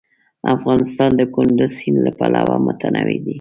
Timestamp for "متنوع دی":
2.65-3.29